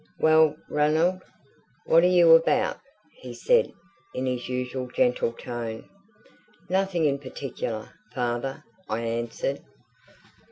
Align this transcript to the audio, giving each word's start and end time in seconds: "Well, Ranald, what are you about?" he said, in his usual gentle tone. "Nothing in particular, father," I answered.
"Well, 0.17 0.55
Ranald, 0.67 1.21
what 1.85 2.03
are 2.03 2.07
you 2.07 2.31
about?" 2.31 2.79
he 3.19 3.35
said, 3.35 3.71
in 4.15 4.25
his 4.25 4.49
usual 4.49 4.87
gentle 4.87 5.31
tone. 5.31 5.87
"Nothing 6.67 7.05
in 7.05 7.19
particular, 7.19 7.93
father," 8.11 8.63
I 8.89 9.01
answered. 9.01 9.61